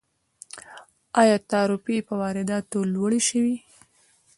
[1.21, 3.55] آیا تعرفې په وارداتو لوړې شوي؟